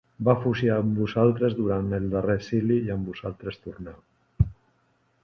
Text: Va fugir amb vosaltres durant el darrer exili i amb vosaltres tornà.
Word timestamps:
Va 0.27 0.33
fugir 0.43 0.69
amb 0.75 1.01
vosaltres 1.01 1.57
durant 1.59 1.93
el 1.97 2.07
darrer 2.13 2.37
exili 2.41 2.79
i 2.87 2.89
amb 2.95 3.13
vosaltres 3.13 3.61
tornà. 3.67 3.95